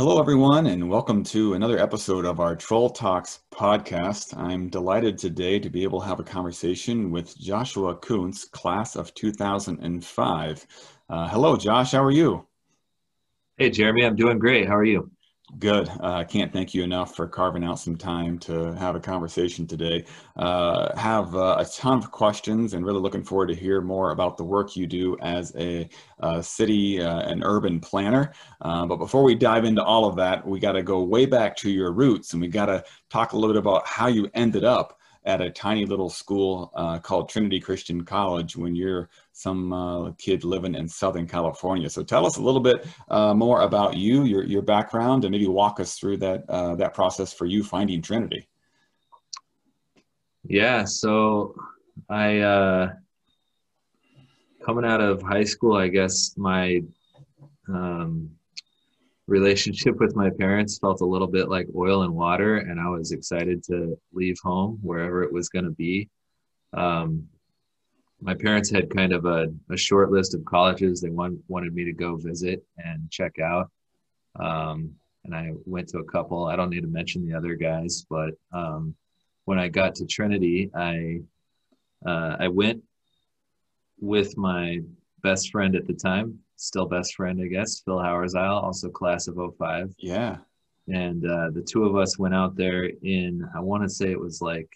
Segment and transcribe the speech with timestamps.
[0.00, 4.34] Hello, everyone, and welcome to another episode of our Troll Talks podcast.
[4.34, 9.12] I'm delighted today to be able to have a conversation with Joshua Kuntz, class of
[9.12, 10.66] 2005.
[11.10, 11.92] Uh, hello, Josh.
[11.92, 12.46] How are you?
[13.58, 14.06] Hey, Jeremy.
[14.06, 14.66] I'm doing great.
[14.66, 15.10] How are you?
[15.58, 15.88] Good.
[15.88, 19.00] Uh, I uh, can't thank you enough for carving out some time to have a
[19.00, 20.04] conversation today.
[20.36, 24.36] Uh, have uh, a ton of questions and really looking forward to hear more about
[24.36, 25.88] the work you do as a,
[26.20, 28.32] a city uh, and urban planner.
[28.60, 31.56] Uh, but before we dive into all of that, we got to go way back
[31.56, 34.64] to your roots and we got to talk a little bit about how you ended
[34.64, 40.12] up at a tiny little school uh, called Trinity Christian College when you're some uh,
[40.12, 41.88] kid living in Southern California.
[41.88, 45.46] So tell us a little bit uh, more about you, your, your background, and maybe
[45.46, 48.46] walk us through that, uh, that process for you finding Trinity.
[50.44, 51.54] Yeah, so
[52.08, 52.92] I, uh,
[54.64, 56.82] coming out of high school, I guess my
[57.68, 58.30] um,
[59.26, 63.12] relationship with my parents felt a little bit like oil and water, and I was
[63.12, 66.08] excited to leave home wherever it was going to be.
[66.72, 67.28] Um,
[68.20, 71.84] my parents had kind of a, a, short list of colleges they want, wanted me
[71.84, 73.70] to go visit and check out.
[74.38, 74.92] Um,
[75.24, 76.46] and I went to a couple.
[76.46, 78.94] I don't need to mention the other guys, but um,
[79.44, 81.20] when I got to Trinity, I
[82.06, 82.82] uh, I went
[84.00, 84.80] with my
[85.22, 89.38] best friend at the time, still best friend, I guess, Phil Hauersile, also class of
[89.58, 89.94] 05.
[89.98, 90.38] Yeah.
[90.88, 94.18] And uh, the two of us went out there in, I want to say it
[94.18, 94.68] was like,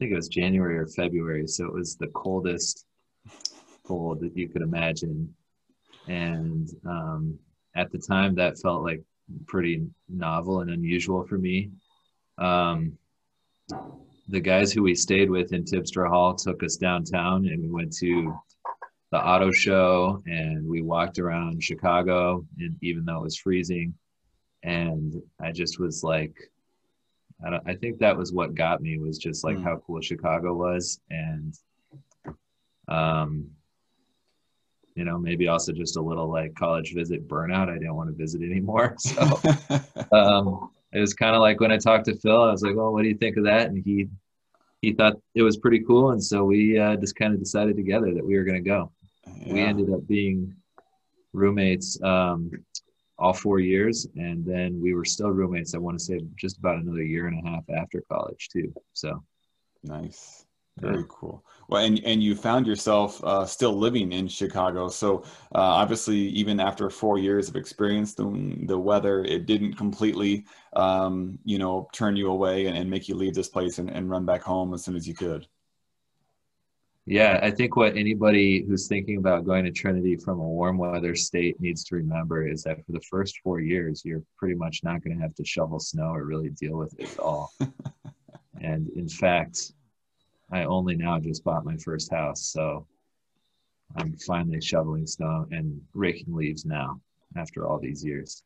[0.00, 1.46] think it was January or February.
[1.46, 2.86] So it was the coldest
[3.84, 5.32] cold that you could imagine.
[6.08, 7.38] And um,
[7.76, 9.02] at the time, that felt like
[9.46, 11.70] pretty novel and unusual for me.
[12.38, 12.96] Um,
[14.28, 17.92] the guys who we stayed with in Tibstra Hall took us downtown and we went
[17.98, 18.34] to
[19.12, 23.92] the auto show and we walked around Chicago and even though it was freezing
[24.62, 26.34] and I just was like
[27.44, 29.64] I, I think that was what got me was just like mm.
[29.64, 31.54] how cool Chicago was and
[32.88, 33.50] um
[34.94, 38.16] you know maybe also just a little like college visit burnout I didn't want to
[38.16, 39.20] visit anymore so
[40.12, 42.92] um it was kind of like when I talked to Phil I was like well
[42.92, 44.08] what do you think of that and he
[44.82, 48.14] he thought it was pretty cool and so we uh, just kind of decided together
[48.14, 48.90] that we were going to go
[49.36, 49.52] yeah.
[49.52, 50.54] we ended up being
[51.32, 52.50] roommates um,
[53.20, 55.74] all four years, and then we were still roommates.
[55.74, 58.72] I want to say just about another year and a half after college too.
[58.94, 59.22] So
[59.84, 60.46] nice,
[60.78, 61.44] very cool.
[61.68, 64.88] Well, and and you found yourself uh, still living in Chicago.
[64.88, 65.18] So
[65.54, 71.38] uh, obviously, even after four years of experience, the the weather it didn't completely, um,
[71.44, 74.24] you know, turn you away and, and make you leave this place and, and run
[74.24, 75.46] back home as soon as you could.
[77.06, 81.16] Yeah, I think what anybody who's thinking about going to Trinity from a warm weather
[81.16, 85.02] state needs to remember is that for the first four years, you're pretty much not
[85.02, 87.52] going to have to shovel snow or really deal with it at all.
[88.60, 89.72] and in fact,
[90.52, 92.86] I only now just bought my first house, so
[93.96, 97.00] I'm finally shoveling snow and raking leaves now
[97.36, 98.42] after all these years.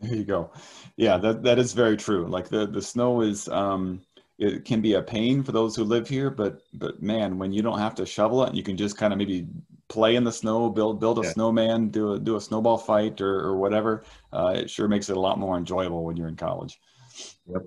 [0.00, 0.50] There you go.
[0.96, 2.26] Yeah, that that is very true.
[2.28, 4.02] Like the the snow is um
[4.38, 7.62] it can be a pain for those who live here, but but man, when you
[7.62, 9.46] don't have to shovel it, and you can just kind of maybe
[9.88, 11.32] play in the snow, build build a yeah.
[11.32, 14.04] snowman, do a do a snowball fight or, or whatever.
[14.32, 16.80] Uh, it sure makes it a lot more enjoyable when you're in college.
[17.46, 17.62] Yep.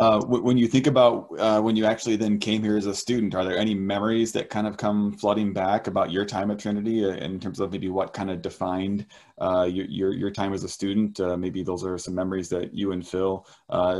[0.00, 3.34] Uh, when you think about uh, when you actually then came here as a student,
[3.34, 7.04] are there any memories that kind of come flooding back about your time at Trinity
[7.04, 9.04] uh, in terms of maybe what kind of defined
[9.42, 11.20] uh, your, your, time as a student?
[11.20, 13.46] Uh, maybe those are some memories that you and Phil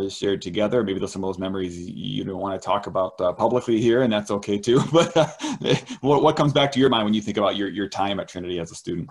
[0.08, 0.82] shared together.
[0.82, 4.10] Maybe those some of those memories you don't want to talk about publicly here, and
[4.10, 4.80] that's okay too.
[4.92, 5.14] But
[6.00, 8.28] what, what comes back to your mind when you think about your, your time at
[8.28, 9.10] Trinity as a student?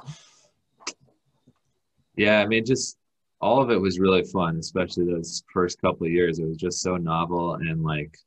[2.16, 2.98] Yeah, I mean, just
[3.42, 6.40] all of it was really fun, especially those first couple of years.
[6.40, 8.18] It was just so novel and like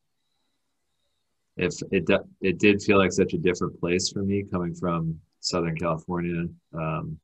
[1.57, 2.09] if it
[2.41, 6.47] it did feel like such a different place for me coming from Southern California.
[6.73, 7.19] Um,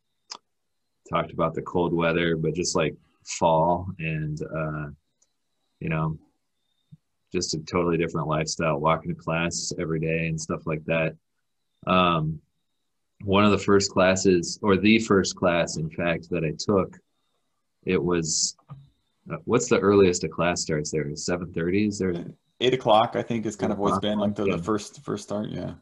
[1.08, 2.94] talked about the cold weather, but just like
[3.24, 4.88] fall and uh,
[5.80, 6.18] you know,
[7.32, 11.14] just a totally different lifestyle, walking to class every day and stuff like that.
[11.86, 12.40] Um,
[13.24, 16.98] one of the first classes, or the first class, in fact, that I took
[17.84, 18.56] it was
[19.30, 21.14] uh, what's the earliest a class starts there?
[21.14, 21.86] Seven thirty?
[21.86, 22.14] Is there
[22.60, 23.14] eight o'clock?
[23.14, 24.56] I think is kind of what's been like the, yeah.
[24.56, 25.48] the first first start.
[25.50, 25.74] Yeah.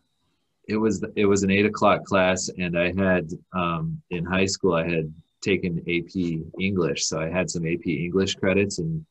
[0.68, 4.74] It was it was an eight o'clock class, and I had um, in high school
[4.74, 9.04] I had taken AP English, so I had some AP English credits and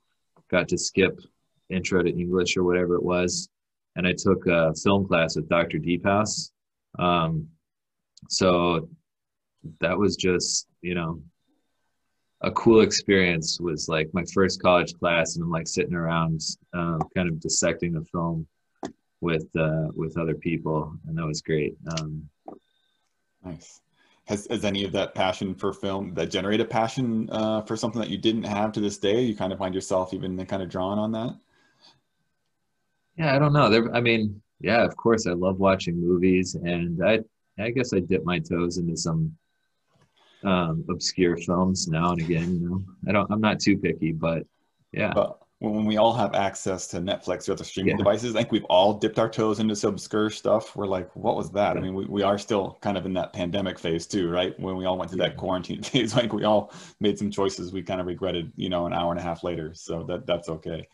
[0.51, 1.19] got to skip
[1.69, 3.49] Intro to English or whatever it was,
[3.95, 5.77] and I took a film class with Dr.
[5.77, 6.51] Deephouse.
[6.99, 7.47] Um,
[8.29, 8.89] so
[9.79, 11.21] that was just you know
[12.41, 16.41] a cool experience was like my first college class, and I'm like sitting around,
[16.73, 18.47] um, kind of dissecting the film
[19.21, 21.75] with uh, with other people, and that was great.
[21.97, 22.29] Um,
[23.43, 23.81] nice.
[24.25, 28.01] Has, has any of that passion for film that generated a passion uh, for something
[28.01, 29.21] that you didn't have to this day?
[29.21, 31.38] You kind of find yourself even kind of drawn on that.
[33.17, 33.69] Yeah, I don't know.
[33.69, 37.19] There, I mean, yeah, of course, I love watching movies, and I,
[37.59, 39.38] I guess I dip my toes into some
[40.45, 42.59] um, obscure films now and again.
[42.62, 44.44] You know, I don't, I'm not too picky, but
[44.92, 45.12] yeah.
[45.13, 45.39] But
[45.71, 47.97] when we all have access to Netflix or other streaming yeah.
[47.97, 50.75] devices, I think we've all dipped our toes into some obscure stuff.
[50.75, 51.77] We're like, what was that?
[51.77, 54.57] I mean, we, we are still kind of in that pandemic phase too, right?
[54.59, 57.83] When we all went through that quarantine phase, like we all made some choices we
[57.83, 59.73] kind of regretted, you know, an hour and a half later.
[59.73, 60.88] So that that's okay.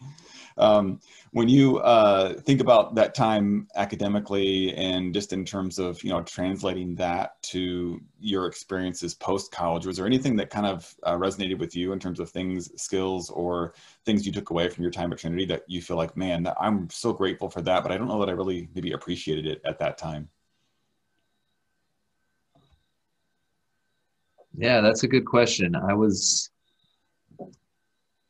[0.58, 1.00] Um,
[1.32, 6.22] when you uh, think about that time academically and just in terms of you know
[6.24, 11.58] translating that to your experiences post college, was there anything that kind of uh, resonated
[11.58, 13.74] with you in terms of things, skills, or
[14.06, 16.90] things you took away from your time at Trinity that you feel like, man, I'm
[16.90, 19.80] so grateful for that, but I don't know that I really maybe appreciated it at
[19.80, 20.30] that time.
[24.58, 25.76] Yeah, that's a good question.
[25.76, 26.52] I was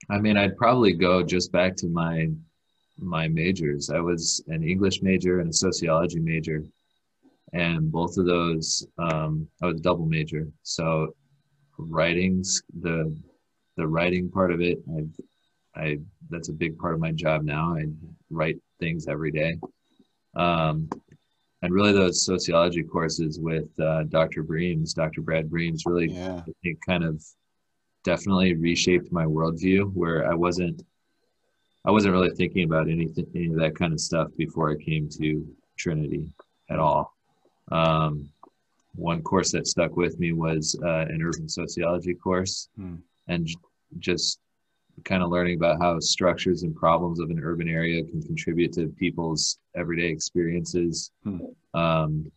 [0.09, 2.29] I mean, I'd probably go just back to my
[2.97, 3.89] my majors.
[3.89, 6.63] I was an English major and a sociology major,
[7.53, 10.47] and both of those um, I was a double major.
[10.63, 11.15] So,
[11.77, 13.15] writings the
[13.77, 15.06] the writing part of it, I
[15.75, 17.75] I that's a big part of my job now.
[17.75, 17.85] I
[18.29, 19.57] write things every day.
[20.35, 20.89] Um,
[21.62, 24.44] and really those sociology courses with uh, Dr.
[24.44, 25.21] Breams, Dr.
[25.21, 26.41] Brad Breams, really yeah.
[26.47, 27.23] I think kind of
[28.03, 30.83] definitely reshaped my worldview where I wasn't
[31.85, 35.09] I wasn't really thinking about anything any of that kind of stuff before I came
[35.19, 35.47] to
[35.77, 36.27] Trinity
[36.69, 37.15] at all.
[37.71, 38.29] Um,
[38.95, 42.95] one course that stuck with me was uh, an urban sociology course, hmm.
[43.27, 43.56] and j-
[44.00, 44.39] just
[45.03, 48.88] kind of learning about how structures and problems of an urban area can contribute to
[48.88, 51.11] people's everyday experiences.
[51.23, 51.39] Hmm.
[51.73, 52.31] Um,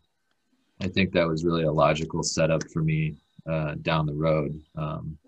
[0.81, 3.15] I think that was really a logical setup for me
[3.49, 4.61] uh, down the road.
[4.77, 5.19] Um,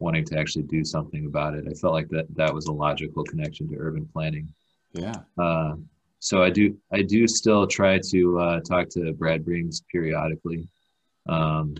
[0.00, 1.64] wanting to actually do something about it.
[1.68, 4.52] I felt like that that was a logical connection to urban planning.
[4.92, 5.14] Yeah.
[5.38, 5.74] Uh,
[6.18, 10.68] so I do I do still try to uh, talk to Brad Breams periodically.
[11.26, 11.74] Um,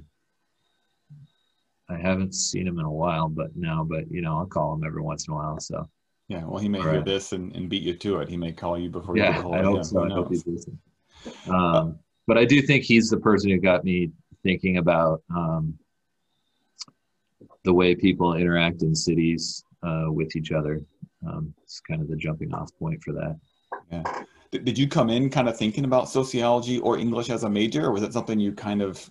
[1.89, 4.85] I haven't seen him in a while, but now, but you know, I'll call him
[4.85, 5.61] every once in a while.
[5.61, 5.89] So.
[6.29, 7.05] Yeah, well, he may All hear right.
[7.05, 8.31] this and, and beat you to it.
[8.31, 9.85] He may call you before yeah, you get a hold I hope him.
[9.85, 10.05] so.
[10.05, 10.79] I hope he's listening.
[11.51, 14.11] Um, but I do think he's the person who got me
[14.43, 15.79] thinking about um,
[17.65, 20.83] the way people interact in cities uh, with each other.
[21.27, 23.39] Um, it's kind of the jumping off point for that.
[23.91, 24.25] Yeah.
[24.51, 27.93] Did you come in kind of thinking about sociology or English as a major, or
[27.93, 29.11] was it something you kind of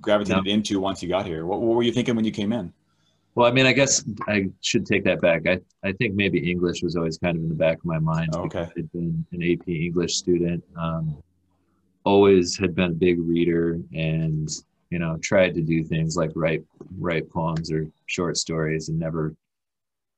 [0.00, 0.50] gravitated no.
[0.50, 1.46] into once you got here?
[1.46, 2.72] What, what, were you thinking when you came in?
[3.34, 5.46] Well, I mean, I guess I should take that back.
[5.46, 8.30] I, I think maybe English was always kind of in the back of my mind.
[8.32, 8.68] Oh, okay.
[8.76, 10.64] I'd been an AP English student.
[10.76, 11.22] Um,
[12.04, 14.48] always had been a big reader and
[14.90, 16.64] you know tried to do things like write
[16.98, 19.34] write poems or short stories and never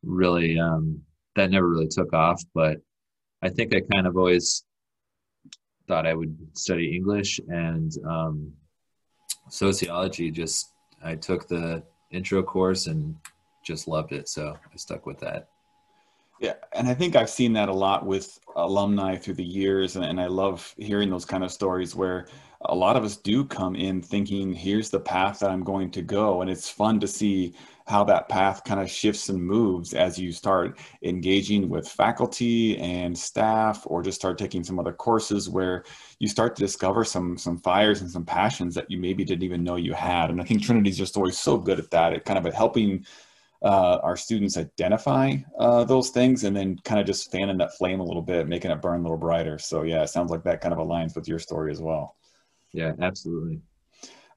[0.05, 1.03] really um,
[1.35, 2.77] that never really took off but
[3.43, 4.65] i think i kind of always
[5.89, 8.53] thought i would study english and um,
[9.49, 13.17] sociology just i took the intro course and
[13.63, 15.49] just loved it so i stuck with that.
[16.41, 20.05] Yeah, and I think I've seen that a lot with alumni through the years, and,
[20.05, 22.29] and, I love hearing those kind of stories where
[22.63, 26.03] a lot of us do come in thinking, here's the path that I'm going to
[26.03, 26.43] go.
[26.43, 27.55] And it's fun to see
[27.87, 33.19] how that path kind of shifts and moves as you start engaging with faculty and
[33.19, 35.85] staff, or just start taking some other courses where
[36.19, 39.65] you start to discover some some fires and some passions that you maybe didn't even
[39.65, 40.31] know you had.
[40.31, 43.05] And I think Trinity's just always so good at that, at kind of at helping
[43.63, 48.01] uh, our students identify uh, those things and then kind of just fanning that flame
[48.01, 49.59] a little bit, making it burn a little brighter.
[49.59, 52.17] So yeah, it sounds like that kind of aligns with your story as well.
[52.73, 53.61] Yeah, absolutely.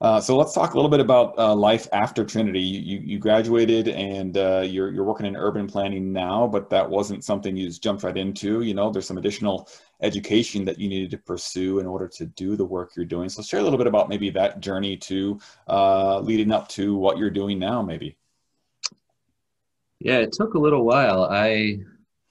[0.02, 2.60] Uh, so let's talk a little bit about uh, life after Trinity.
[2.60, 7.24] You, you graduated and uh, you're, you're working in urban planning now, but that wasn't
[7.24, 8.64] something you just jumped right into.
[8.64, 9.70] You know, there's some additional
[10.02, 13.30] education that you needed to pursue in order to do the work you're doing.
[13.30, 17.18] So share a little bit about maybe that journey to uh, leading up to what
[17.18, 18.18] you're doing now, maybe.
[20.00, 21.24] Yeah, it took a little while.
[21.32, 21.80] I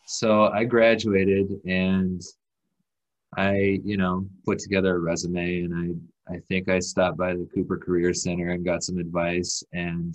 [0.06, 2.21] so I graduated and
[3.37, 7.49] I, you know, put together a resume and I I think I stopped by the
[7.55, 10.15] Cooper Career Center and got some advice and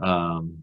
[0.00, 0.62] um,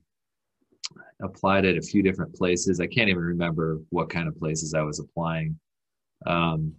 [1.21, 2.79] applied at a few different places.
[2.79, 5.59] I can't even remember what kind of places I was applying.
[6.25, 6.73] Um,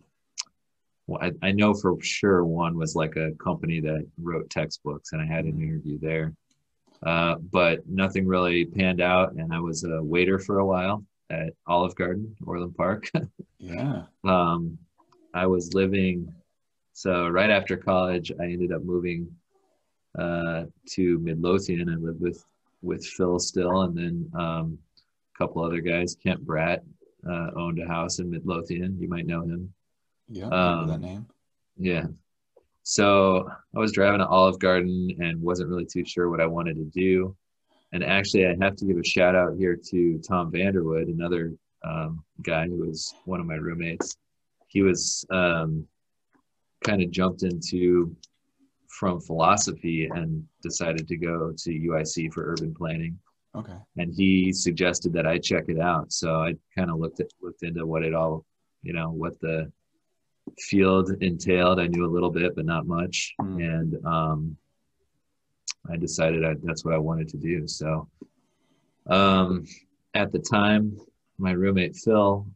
[1.07, 5.21] well, I, I know for sure one was like a company that wrote textbooks, and
[5.23, 6.35] I had an interview there.
[7.05, 9.35] uh, but nothing really panned out.
[9.35, 13.11] And I was a waiter for a while at Olive Garden, Orland Park.
[13.59, 14.03] yeah.
[14.25, 14.79] Um,
[15.35, 16.33] I was living,
[16.93, 19.29] so right after college, I ended up moving
[20.19, 21.89] uh, to Midlothian.
[21.89, 22.45] I lived with
[22.83, 24.79] with Phil still, and then um,
[25.35, 26.17] a couple other guys.
[26.23, 26.81] Kent Bratt
[27.29, 28.99] uh, owned a house in Midlothian.
[29.01, 29.73] You might know him.
[30.29, 31.27] Yeah, um, that name.
[31.77, 32.07] Yeah.
[32.85, 36.77] So I was driving to Olive Garden and wasn't really too sure what I wanted
[36.77, 37.35] to do.
[37.95, 41.53] And actually, I have to give a shout out here to Tom Vanderwood, another
[41.85, 44.17] um, guy who was one of my roommates.
[44.67, 45.87] He was um,
[46.83, 48.15] kind of jumped into
[48.89, 53.17] from philosophy and decided to go to UIC for urban planning.
[53.55, 53.77] Okay.
[53.97, 56.13] And he suggested that I check it out.
[56.13, 58.45] So I kind of looked at looked into what it all,
[58.83, 59.71] you know, what the
[60.59, 61.79] field entailed.
[61.79, 63.35] I knew a little bit, but not much.
[63.41, 63.63] Mm.
[63.63, 64.57] And um,
[65.91, 67.67] I decided I, that's what I wanted to do.
[67.69, 68.09] So
[69.07, 69.65] um,
[70.15, 70.97] at the time,
[71.39, 72.47] my roommate Phil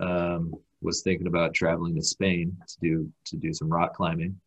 [0.00, 4.38] um, was thinking about traveling to Spain to do to do some rock climbing,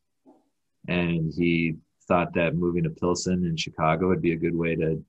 [0.87, 1.75] and he
[2.07, 5.03] thought that moving to Pilsen in Chicago would be a good way to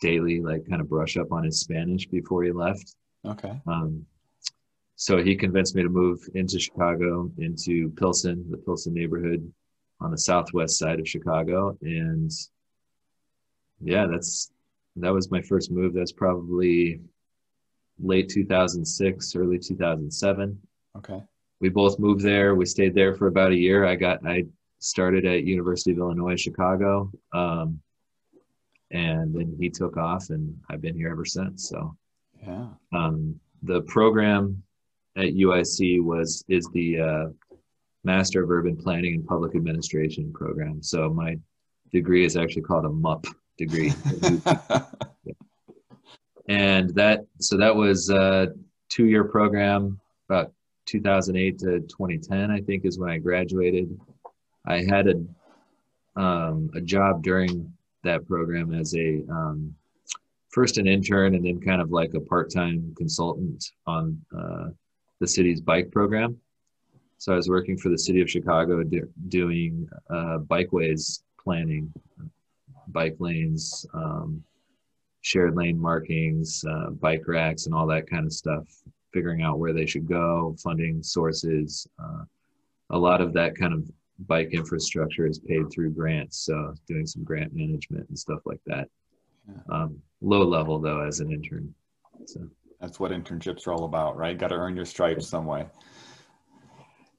[0.00, 2.94] daily like kind of brush up on his Spanish before he left.
[3.24, 3.60] Okay.
[3.66, 4.06] Um,
[4.96, 9.52] so he convinced me to move into Chicago, into Pilsen, the Pilsen neighborhood
[10.00, 11.76] on the southwest side of Chicago.
[11.82, 12.30] And
[13.80, 14.50] yeah, that's
[14.96, 15.94] that was my first move.
[15.94, 17.00] That's probably
[18.00, 20.60] late 2006, early 2007.
[20.96, 21.22] Okay.
[21.60, 22.54] We both moved there.
[22.54, 23.84] We stayed there for about a year.
[23.84, 24.44] I got I
[24.78, 27.80] started at University of Illinois Chicago, um,
[28.90, 31.68] and then he took off, and I've been here ever since.
[31.68, 31.96] So,
[32.40, 32.68] yeah.
[32.92, 34.62] Um, the program
[35.16, 37.47] at UIC was is the uh,
[38.04, 40.82] Master of Urban Planning and Public Administration program.
[40.82, 41.36] So my
[41.92, 43.26] degree is actually called a MUP
[43.56, 43.92] degree.
[46.48, 48.52] and that so that was a
[48.88, 50.52] two year program about
[50.86, 53.94] 2008 to 2010 i think is when i graduated
[54.66, 55.14] i had a
[56.18, 57.70] um, a job during
[58.02, 59.74] that program as a um,
[60.50, 64.68] first an intern and then kind of like a part-time consultant on uh,
[65.20, 66.36] the city's bike program.
[67.18, 71.92] So I was working for the city of Chicago do, doing uh, bikeways planning,
[72.88, 74.42] bike lanes, um,
[75.20, 78.66] shared lane markings, uh, bike racks, and all that kind of stuff.
[79.12, 81.88] Figuring out where they should go, funding sources.
[81.98, 82.22] Uh,
[82.90, 83.90] a lot of that kind of
[84.26, 86.40] bike infrastructure is paid through grants.
[86.40, 88.88] So doing some grant management and stuff like that.
[89.70, 91.74] Um, low level though, as an intern.
[92.26, 92.48] So.
[92.80, 94.38] That's what internships are all about, right?
[94.38, 95.66] Got to earn your stripes some way.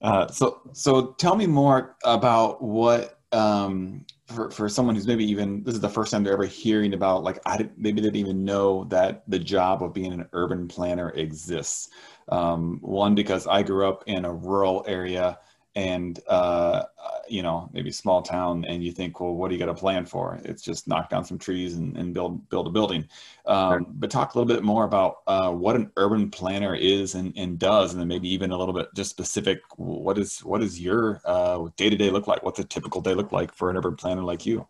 [0.02, 5.64] Uh, so, so tell me more about what um, for for someone who's maybe even
[5.64, 8.44] this is the first time they're ever hearing about like I did, maybe didn't even
[8.44, 11.90] know that the job of being an urban planner exists.
[12.30, 15.40] Um, one because I grew up in a rural area
[15.80, 16.84] and uh,
[17.30, 20.06] you know maybe small town and you think well what do you got a plan
[20.06, 20.40] for?
[20.44, 23.08] It's just knock down some trees and, and build build a building.
[23.46, 23.86] Um, sure.
[23.94, 27.58] but talk a little bit more about uh, what an urban planner is and, and
[27.58, 31.22] does and then maybe even a little bit just specific what is what does your
[31.24, 32.44] uh, day-to-day look like?
[32.44, 34.68] What's a typical day look like for an urban planner like you?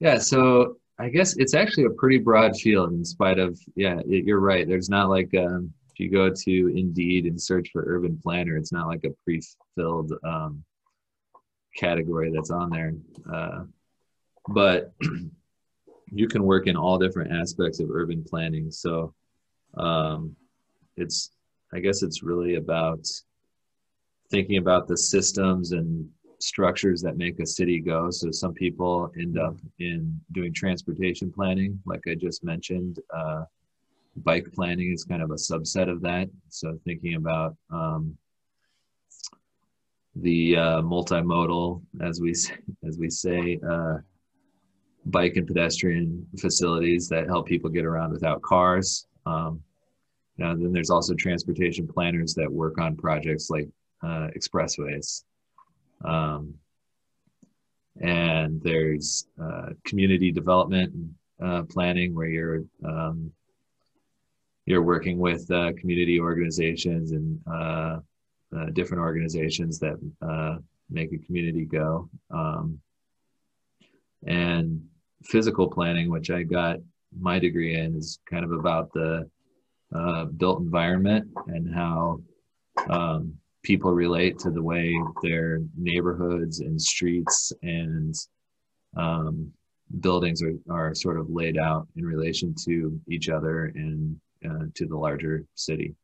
[0.00, 4.38] Yeah so i guess it's actually a pretty broad field in spite of yeah you're
[4.38, 4.68] right.
[4.68, 8.72] There's not like um, if you go to Indeed and search for urban planner, it's
[8.72, 10.64] not like a pre-filled um,
[11.76, 12.94] category that's on there.
[13.32, 13.64] Uh,
[14.48, 14.92] but
[16.10, 18.72] you can work in all different aspects of urban planning.
[18.72, 19.14] So
[19.76, 20.34] um,
[20.96, 21.30] it's,
[21.72, 23.06] I guess it's really about
[24.32, 26.08] thinking about the systems and
[26.40, 28.10] structures that make a city go.
[28.10, 32.98] So some people end up in doing transportation planning, like I just mentioned.
[33.16, 33.44] Uh,
[34.16, 36.28] bike planning is kind of a subset of that.
[36.48, 38.16] So thinking about um,
[40.16, 42.30] the uh, multimodal, as we
[42.86, 43.98] as we say, uh,
[45.06, 49.06] bike and pedestrian facilities that help people get around without cars.
[49.26, 49.62] Um,
[50.38, 53.68] know, then there's also transportation planners that work on projects like
[54.02, 55.24] uh, expressways.
[56.04, 56.54] Um,
[58.00, 60.92] and there's uh, community development
[61.42, 63.30] uh, planning where you're um,
[64.66, 67.98] you're working with uh, community organizations and uh,
[68.56, 70.56] uh, different organizations that uh,
[70.90, 72.08] make a community go.
[72.30, 72.80] Um,
[74.26, 74.82] and
[75.24, 76.78] physical planning, which I got
[77.18, 79.28] my degree in, is kind of about the
[79.94, 82.20] uh, built environment and how
[82.90, 88.14] um, people relate to the way their neighborhoods and streets and
[88.96, 89.52] um,
[90.00, 94.86] buildings are, are sort of laid out in relation to each other and uh, to
[94.86, 95.94] the larger city.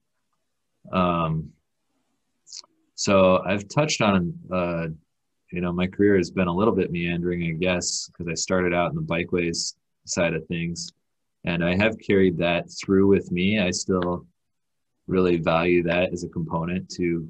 [0.92, 1.50] Um,
[2.94, 4.86] so I've touched on, uh,
[5.52, 8.74] you know, my career has been a little bit meandering, I guess, because I started
[8.74, 10.92] out in the bikeways side of things,
[11.44, 13.58] and I have carried that through with me.
[13.58, 14.26] I still
[15.06, 17.28] really value that as a component to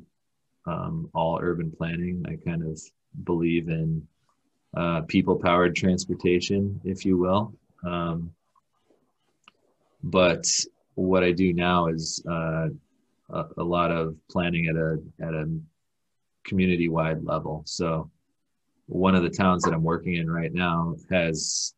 [0.67, 2.25] um, all urban planning.
[2.29, 2.81] I kind of
[3.25, 4.07] believe in
[4.77, 7.55] uh, people powered transportation, if you will.
[7.85, 8.33] Um,
[10.03, 10.47] but
[11.01, 12.69] what I do now is uh,
[13.31, 15.51] a, a, lot of planning at a at a
[16.45, 17.63] community wide level.
[17.67, 18.11] So
[18.87, 21.75] one of the towns that I'm working in right now has,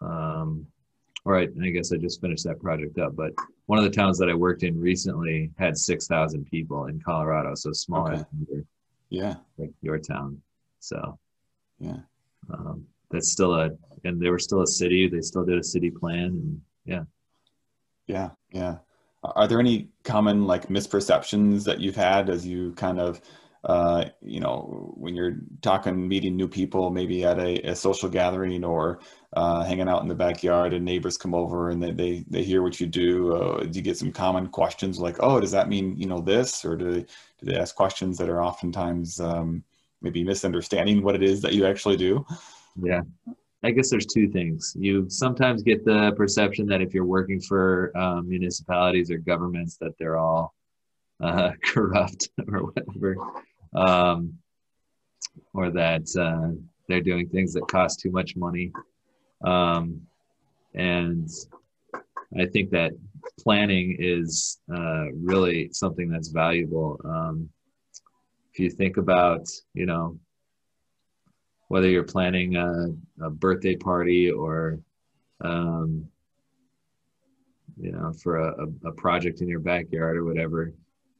[0.00, 0.66] um,
[1.24, 3.32] all right, I guess I just finished that project up, but
[3.66, 7.72] one of the towns that I worked in recently had 6,000 people in Colorado, so
[7.72, 8.24] smaller okay.
[8.32, 8.64] than your,
[9.10, 10.40] yeah, like your town.
[10.80, 11.18] So
[11.78, 11.98] yeah,
[12.52, 13.70] um, that's still a,
[14.04, 15.08] and they were still a city.
[15.08, 17.04] They still did a city plan, and yeah,
[18.06, 18.78] yeah, yeah.
[19.22, 23.20] Are there any common like misperceptions that you've had as you kind of
[23.64, 28.62] uh, you know, when you're talking, meeting new people, maybe at a, a social gathering
[28.62, 29.00] or
[29.32, 32.62] uh, hanging out in the backyard and neighbors come over and they, they, they hear
[32.62, 35.96] what you do, uh, do you get some common questions like, oh, does that mean,
[35.96, 36.62] you know, this?
[36.62, 39.64] Or do they, do they ask questions that are oftentimes um,
[40.02, 42.26] maybe misunderstanding what it is that you actually do?
[42.76, 43.00] Yeah.
[43.64, 44.76] I guess there's two things.
[44.78, 49.96] You sometimes get the perception that if you're working for um, municipalities or governments, that
[49.98, 50.54] they're all
[51.22, 53.16] uh, corrupt or whatever
[53.74, 54.34] um,
[55.54, 56.54] or that uh,
[56.88, 58.70] they're doing things that cost too much money.
[59.42, 60.02] Um,
[60.74, 61.28] and
[62.38, 62.92] I think that
[63.40, 67.00] planning is uh, really something that's valuable.
[67.04, 67.48] Um,
[68.52, 70.18] if you think about, you know,
[71.68, 74.78] whether you're planning a, a birthday party or,
[75.40, 76.06] um,
[77.80, 80.72] you know, for a, a project in your backyard or whatever,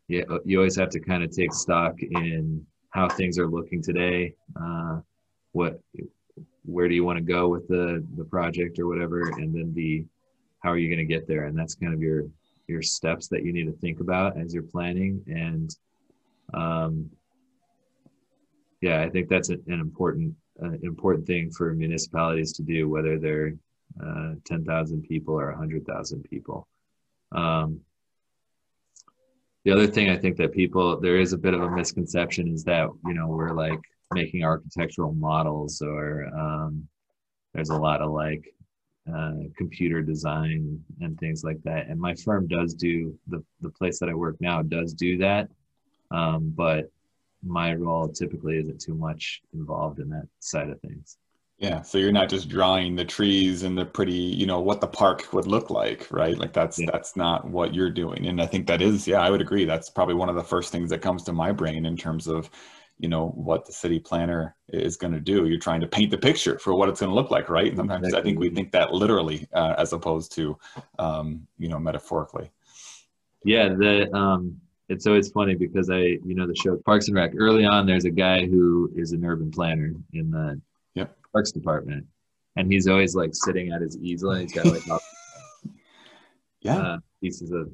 [0.09, 4.35] you, you always have to kind of take stock in how things are looking today.
[4.61, 5.01] Uh,
[5.53, 5.81] what,
[6.65, 10.05] where do you want to go with the the project or whatever, and then the
[10.61, 11.45] how are you going to get there?
[11.45, 12.25] And that's kind of your
[12.67, 15.23] your steps that you need to think about as you're planning.
[15.27, 15.77] And
[16.55, 17.11] um,
[18.85, 23.55] yeah, I think that's an important uh, important thing for municipalities to do, whether they're
[24.05, 26.69] uh, 10,000 people or 100,000 people.
[27.33, 27.81] Um,
[29.65, 32.63] the other thing I think that people there is a bit of a misconception is
[32.65, 33.81] that you know we're like
[34.13, 36.87] making architectural models or um,
[37.55, 38.45] there's a lot of like
[39.11, 41.87] uh, computer design and things like that.
[41.89, 45.49] And my firm does do the the place that I work now does do that,
[46.11, 46.91] um, but
[47.45, 51.19] my role typically isn't too much involved in that side of things.
[51.59, 54.89] Yeah, so you're not just drawing the trees and the pretty, you know, what the
[54.89, 56.37] park would look like, right?
[56.37, 56.91] Like that's yeah.
[56.91, 58.27] that's not what you're doing.
[58.27, 59.65] And I think that is, yeah, I would agree.
[59.65, 62.51] That's probably one of the first things that comes to my brain in terms of,
[62.99, 65.47] you know, what the city planner is going to do.
[65.47, 67.69] You're trying to paint the picture for what it's going to look like, right?
[67.69, 68.21] And sometimes exactly.
[68.21, 70.59] I think we think that literally uh, as opposed to,
[70.99, 72.51] um, you know, metaphorically.
[73.45, 77.33] Yeah, the um, it's always funny because I, you know, the show Parks and Rec.
[77.37, 80.61] Early on, there's a guy who is an urban planner in the
[81.35, 82.07] parks department,
[82.57, 84.83] and he's always like sitting at his easel, and he's got like
[86.61, 87.71] yeah uh, pieces of.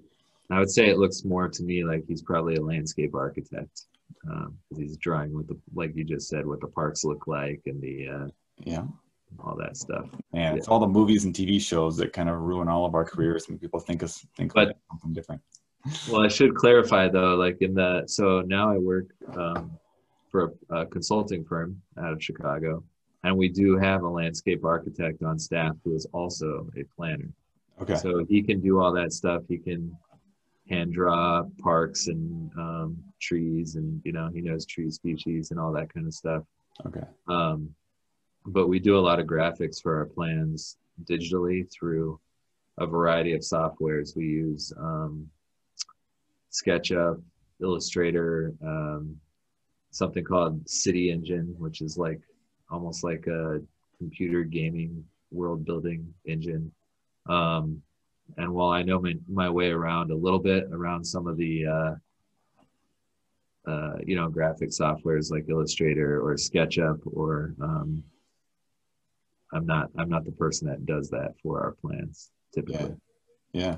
[0.50, 3.82] I would say it looks more to me like he's probably a landscape architect
[4.22, 7.60] because um, he's drawing what the like you just said what the parks look like
[7.66, 8.26] and the uh,
[8.64, 8.82] yeah
[9.38, 10.06] all that stuff.
[10.32, 10.58] Man, yeah.
[10.58, 13.48] it's all the movies and TV shows that kind of ruin all of our careers
[13.48, 15.40] when people think us think but, something different.
[16.10, 19.72] Well, I should clarify though, like in the so now I work um,
[20.30, 22.82] for a, a, consulting firm out of Chicago,
[23.24, 27.32] and we do have a landscape architect on staff who is also a planner.
[27.80, 27.96] Okay.
[27.96, 29.42] So he can do all that stuff.
[29.48, 29.96] He can
[30.68, 35.72] hand draw parks and um, trees, and you know he knows tree species and all
[35.72, 36.42] that kind of stuff.
[36.86, 37.04] Okay.
[37.26, 37.74] Um,
[38.46, 42.18] but we do a lot of graphics for our plans digitally through
[42.78, 44.16] a variety of softwares.
[44.16, 45.28] We use um,
[46.50, 47.22] SketchUp,
[47.62, 49.16] Illustrator, um,
[49.90, 52.20] something called City Engine, which is like
[52.70, 53.60] almost like a
[53.98, 56.72] computer gaming world building engine.
[57.28, 57.82] Um,
[58.36, 61.66] and while I know my, my, way around a little bit around some of the,
[61.66, 61.94] uh,
[63.70, 68.02] uh, you know, graphic softwares like Illustrator or SketchUp, or um,
[69.52, 72.94] I'm not I'm not the person that does that for our plans typically.
[73.52, 73.62] Yeah.
[73.62, 73.76] yeah.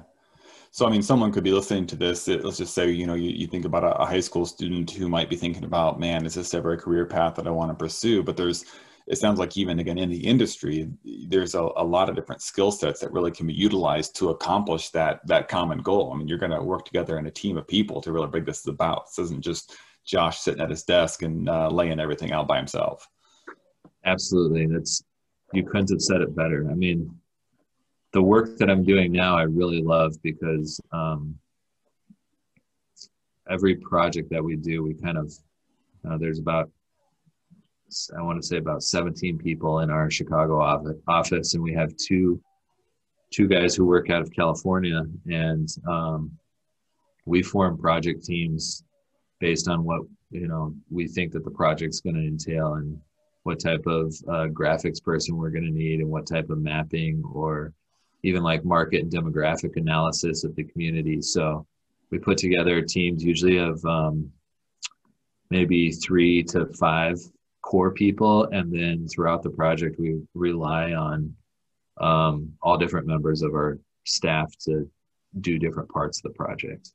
[0.74, 2.26] So, I mean, someone could be listening to this.
[2.26, 5.06] Let's just say, you know, you, you think about a, a, high school student who
[5.06, 7.74] might be thinking about, man, is this ever a career path that I want to
[7.74, 8.22] pursue?
[8.22, 8.64] But there's,
[9.06, 10.88] it sounds like even again in the industry,
[11.28, 14.88] there's a, a lot of different skill sets that really can be utilized to accomplish
[14.90, 16.10] that that common goal.
[16.10, 18.46] I mean, you're going to work together in a team of people to really bring
[18.46, 19.08] this about.
[19.08, 23.06] This isn't just Josh sitting at his desk and uh, laying everything out by himself.
[24.06, 25.04] Absolutely, that's
[25.52, 26.66] you couldn't have said it better.
[26.70, 27.14] I mean,
[28.12, 31.38] the work that I'm doing now, I really love because um,
[33.48, 35.32] every project that we do, we kind of
[36.08, 36.70] uh, there's about
[38.16, 40.60] I want to say about 17 people in our Chicago
[41.06, 42.40] office, and we have two
[43.30, 46.32] two guys who work out of California, and um,
[47.24, 48.84] we form project teams
[49.40, 52.98] based on what you know we think that the project's going to entail and
[53.44, 57.22] what type of uh, graphics person we're going to need and what type of mapping
[57.34, 57.72] or
[58.22, 61.20] even like market and demographic analysis of the community.
[61.20, 61.66] So
[62.10, 64.30] we put together teams usually of um,
[65.50, 67.18] maybe three to five
[67.62, 71.34] core people, and then throughout the project we rely on
[72.00, 74.88] um, all different members of our staff to
[75.40, 76.90] do different parts of the project.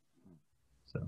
[0.86, 1.00] So,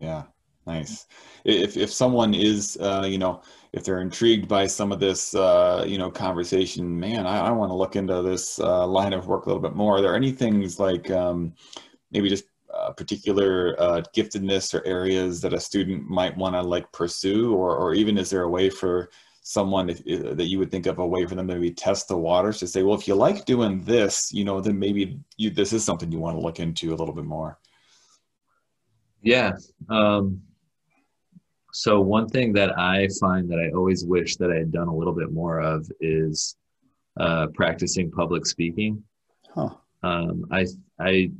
[0.00, 0.24] yeah,
[0.66, 1.06] nice.
[1.44, 5.84] If if someone is, uh, you know, if they're intrigued by some of this, uh,
[5.86, 9.46] you know, conversation, man, I, I want to look into this uh, line of work
[9.46, 9.98] a little bit more.
[9.98, 11.54] Are there any things like um,
[12.10, 16.90] maybe just uh, particular uh, giftedness or areas that a student might want to like
[16.92, 19.10] pursue, or or even is there a way for
[19.42, 22.08] someone if, if, that you would think of a way for them to maybe test
[22.08, 25.50] the waters to say, well, if you like doing this, you know, then maybe you
[25.50, 27.58] this is something you want to look into a little bit more.
[29.22, 29.52] Yeah.
[29.88, 30.42] Um,
[31.72, 34.94] so one thing that I find that I always wish that I had done a
[34.94, 36.56] little bit more of is
[37.18, 39.02] uh, practicing public speaking.
[39.54, 39.70] Huh.
[40.02, 40.66] Um, I
[40.98, 41.30] I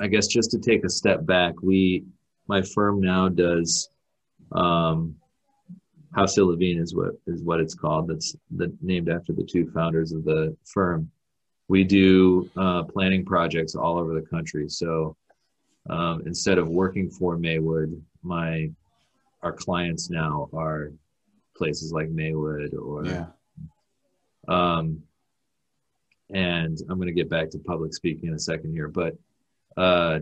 [0.00, 2.04] I guess just to take a step back, we
[2.46, 3.88] my firm now does
[4.52, 5.16] um,
[6.14, 8.08] Houseal Lavigne is what is what it's called.
[8.08, 11.10] That's the, named after the two founders of the firm.
[11.68, 14.68] We do uh, planning projects all over the country.
[14.68, 15.16] So
[15.88, 18.70] um, instead of working for Maywood, my
[19.44, 20.90] our clients now are
[21.56, 23.26] places like Maywood or yeah.
[24.48, 25.02] um
[26.30, 29.16] and I'm going to get back to public speaking in a second here but
[29.76, 30.20] uh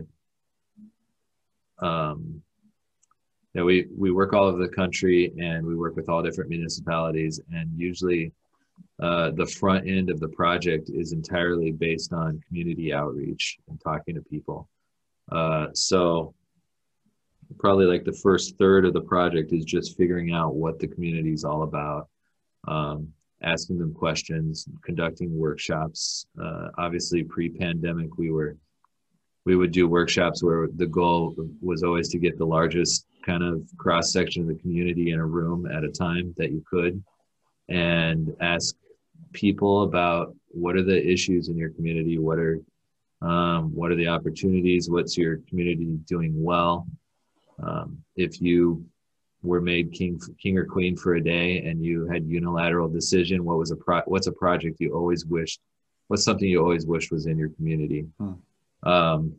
[1.79, 2.43] um
[3.53, 7.39] yeah, we we work all over the country and we work with all different municipalities
[7.53, 8.31] and usually
[9.01, 14.15] uh, the front end of the project is entirely based on community outreach and talking
[14.15, 14.67] to people
[15.31, 16.33] uh, so
[17.59, 21.33] probably like the first third of the project is just figuring out what the community
[21.33, 22.07] is all about
[22.67, 23.07] um,
[23.41, 26.25] asking them questions conducting workshops.
[26.41, 28.57] Uh, obviously pre-pandemic we were
[29.45, 33.61] we would do workshops where the goal was always to get the largest kind of
[33.77, 37.03] cross section of the community in a room at a time that you could
[37.69, 38.75] and ask
[39.33, 42.59] people about what are the issues in your community what are
[43.21, 46.85] um, what are the opportunities what's your community doing well
[47.65, 48.85] um, if you
[49.41, 53.57] were made king, king or queen for a day, and you had unilateral decision, what
[53.57, 55.59] was a pro- what's a project you always wished?
[56.07, 58.05] What's something you always wished was in your community?
[58.19, 58.33] Hmm.
[58.83, 59.35] Um,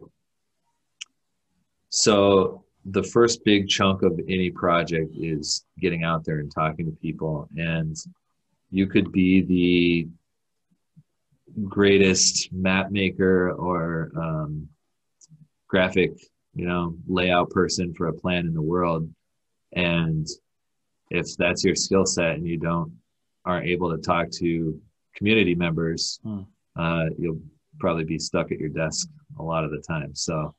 [1.88, 6.92] so the first big chunk of any project is getting out there and talking to
[6.92, 7.96] people, and
[8.70, 10.08] you could be the
[11.68, 14.68] greatest map maker or um,
[15.68, 16.12] graphic
[16.54, 19.08] you know, layout person for a plan in the world.
[19.72, 20.26] And
[21.10, 22.92] if that's your skill set and you don't
[23.44, 24.80] aren't able to talk to
[25.14, 26.40] community members, hmm.
[26.76, 27.40] uh, you'll
[27.78, 30.14] probably be stuck at your desk a lot of the time.
[30.14, 30.54] So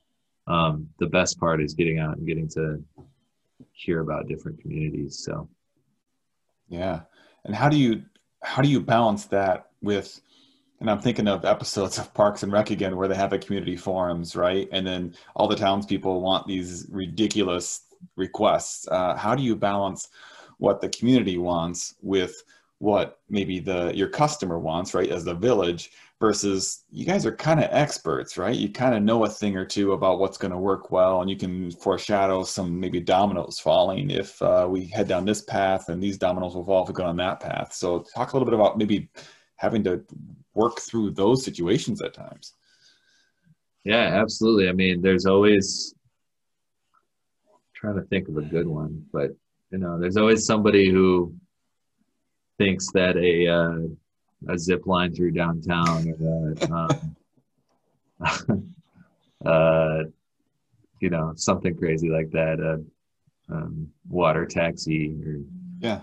[0.48, 2.84] um, the best part is getting out and getting to
[3.72, 5.24] hear about different communities.
[5.24, 5.50] So
[6.68, 7.02] yeah.
[7.46, 8.04] And how do you
[8.44, 10.22] how do you balance that with
[10.80, 13.78] and I'm thinking of episodes of Parks and Rec again, where they have a community
[13.78, 14.68] forums, right?
[14.72, 17.82] And then all the townspeople want these ridiculous
[18.16, 18.88] requests.
[18.88, 20.10] Uh, how do you balance
[20.58, 22.44] what the community wants with
[22.80, 25.10] what maybe the your customer wants, right?
[25.10, 28.56] As the village versus you guys are kind of experts, right?
[28.56, 31.30] You kind of know a thing or two about what's going to work well, and
[31.30, 36.02] you can foreshadow some maybe dominoes falling if uh, we head down this path, and
[36.02, 37.74] these dominoes will fall if we go on that path.
[37.74, 39.10] So, talk a little bit about maybe
[39.58, 40.04] having to
[40.54, 42.54] work through those situations at times.
[43.84, 44.68] Yeah, absolutely.
[44.68, 45.94] I mean, there's always
[47.48, 49.32] I'm trying to think of a good one, but
[49.72, 51.36] you know, there's always somebody who
[52.58, 57.16] thinks that a uh, a zip line through downtown or um,
[59.46, 60.04] uh,
[61.00, 65.40] you know something crazy like that, a um, water taxi or
[65.80, 66.02] yeah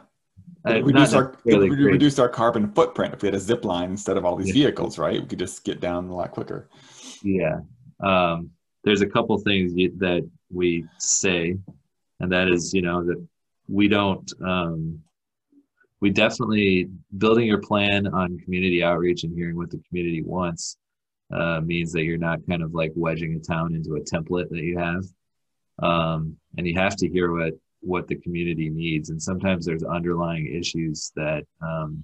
[0.65, 4.25] Reduce our would reduce our carbon footprint if we had a zip line instead of
[4.25, 4.67] all these Yeah.
[4.67, 5.21] vehicles, right?
[5.21, 6.69] We could just get down a lot quicker.
[7.23, 7.61] Yeah.
[8.01, 8.51] Um,
[8.85, 11.57] there's a couple things you, that we say,
[12.21, 13.27] and that is, you know, that
[13.69, 15.01] we don't, um,
[16.01, 20.77] we definitely building your plan on community outreach and hearing what the community wants
[21.33, 24.63] uh, means that you're not kind of like wedging a town into a template that
[24.63, 25.05] you have.
[25.79, 29.11] Um, and you have to hear what what the community needs.
[29.11, 32.03] And sometimes there's underlying issues that um,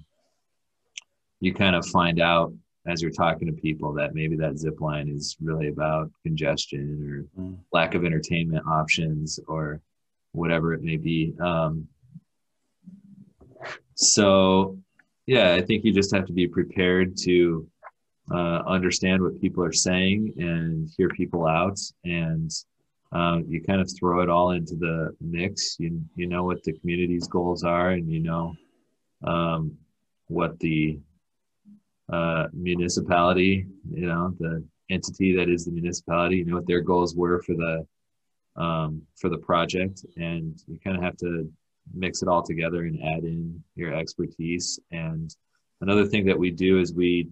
[1.39, 2.53] you kind of find out
[2.85, 7.41] as you're talking to people that maybe that zip line is really about congestion or
[7.41, 7.57] Mm.
[7.71, 9.81] lack of entertainment options or
[10.33, 11.33] whatever it may be.
[11.39, 11.87] Um,
[13.95, 14.77] so,
[15.25, 17.67] yeah, I think you just have to be prepared to
[18.31, 22.51] uh, understand what people are saying and hear people out, and
[23.11, 25.77] um, you kind of throw it all into the mix.
[25.79, 28.55] You you know what the community's goals are, and you know
[29.23, 29.77] um,
[30.27, 30.99] what the
[32.11, 37.15] uh, municipality, you know, the entity that is the municipality, you know what their goals
[37.15, 37.85] were for the
[38.55, 41.51] um, for the project, and you kind of have to
[41.93, 44.79] mix it all together and add in your expertise.
[44.91, 45.35] And
[45.81, 47.27] another thing that we do is we,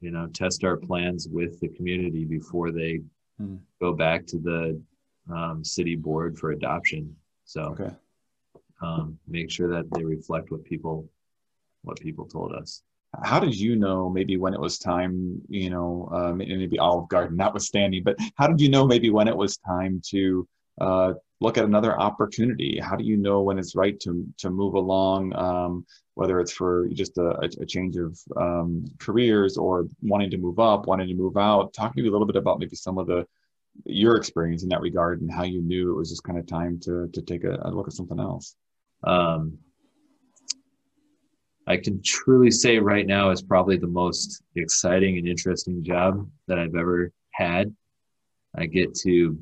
[0.00, 3.00] you know, test our plans with the community before they
[3.38, 3.56] Hmm.
[3.80, 4.78] go back to the
[5.30, 7.14] um, city board for adoption.
[7.44, 7.94] So Okay.
[8.80, 11.08] um, make sure that they reflect what people
[11.82, 12.82] what people told us.
[13.22, 17.36] How did you know maybe when it was time, you know, uh, maybe Olive Garden
[17.36, 20.48] notwithstanding, but how did you know maybe when it was time to
[20.80, 22.78] uh, look at another opportunity?
[22.78, 26.88] How do you know when it's right to, to move along, um, whether it's for
[26.88, 31.14] just a, a a change of um, careers or wanting to move up, wanting to
[31.14, 31.74] move out?
[31.74, 33.26] Talk to me a little bit about maybe some of the
[33.84, 36.78] your experience in that regard and how you knew it was just kind of time
[36.80, 38.56] to, to take a, a look at something else.
[39.04, 39.58] um,
[41.66, 46.58] I can truly say right now is probably the most exciting and interesting job that
[46.58, 47.74] I've ever had.
[48.56, 49.38] I get to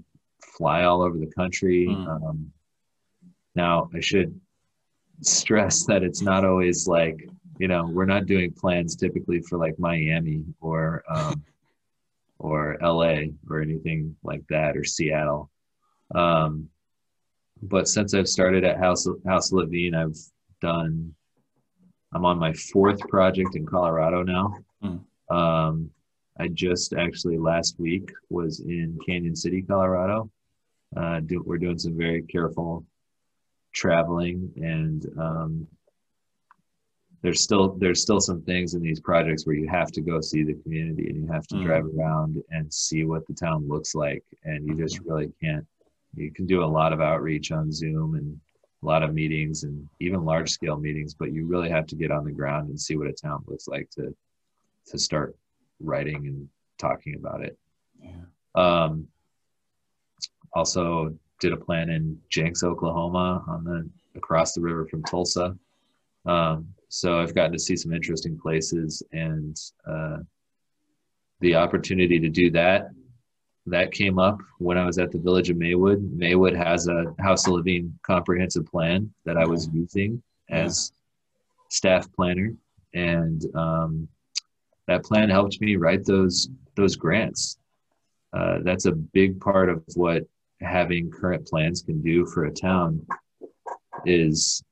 [0.56, 1.86] fly all over the country.
[1.88, 2.08] Mm.
[2.08, 2.52] Um,
[3.54, 4.38] now, I should
[5.22, 7.26] stress that it's not always like,
[7.58, 11.42] you know, we're not doing plans typically for like Miami or um,
[12.40, 15.50] or LA or anything like that or Seattle.
[16.14, 16.68] Um,
[17.62, 20.16] but since I've started at House Houseal Lavigne, I've
[20.60, 21.14] done.
[22.12, 24.54] I'm on my fourth project in Colorado now.
[24.82, 25.00] Mm.
[25.30, 25.90] Um,
[26.38, 30.30] I just actually last week was in Cañon City, Colorado.
[30.96, 32.84] Uh, do, we're doing some very careful
[33.72, 35.66] traveling, and um,
[37.22, 40.42] there's still there's still some things in these projects where you have to go see
[40.42, 41.64] the community and you have to Mm.
[41.64, 45.66] drive around and see what the town looks like, and you just really can't.
[46.14, 48.40] You can do a lot of outreach on Zoom and
[48.82, 52.10] a lot of meetings and even large scale meetings, but you really have to get
[52.10, 54.14] on the ground and see what a town looks like to
[54.86, 55.36] to start
[55.78, 57.56] writing and talking about it.
[58.02, 58.22] Yeah.
[58.54, 59.06] Um,
[60.54, 65.56] also did a plan in Jenks, Oklahoma, on the across the river from Tulsa.
[66.26, 69.56] Um, so I've gotten to see some interesting places, and
[69.88, 70.18] uh,
[71.38, 72.90] the opportunity to do that
[73.66, 76.02] that came up when I was at the Village of Maywood.
[76.16, 80.92] Maywood has a Houseal Lavigne comprehensive plan that I was using as
[81.68, 82.52] staff planner,
[82.92, 84.08] and um,
[84.88, 87.56] that plan helped me write those those grants.
[88.32, 90.24] Uh, that's a big part of what
[90.60, 93.06] having current plans can do for a town
[94.04, 94.64] is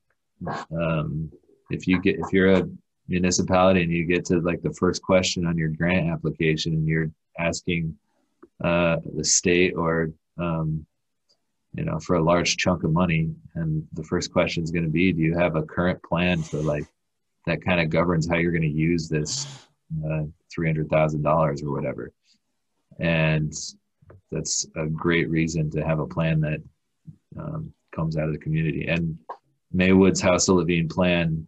[0.73, 1.31] um,
[1.71, 2.69] if you get if you're a
[3.09, 7.11] municipality and you get to like the first question on your grant application and you're
[7.39, 7.97] asking
[8.63, 10.85] uh, the state or um,
[11.75, 14.91] you know for a large chunk of money and the first question is going to
[14.91, 16.85] be do you have a current plan for like
[17.47, 19.47] that kind of governs how you're going to use this
[20.05, 20.25] uh,
[20.57, 22.13] $300000 or whatever
[22.99, 23.55] and
[24.31, 26.61] that's a great reason to have a plan that
[27.39, 28.87] um, comes out of the community.
[28.87, 29.19] And
[29.75, 31.47] Maywood's Houseal Lavigne plan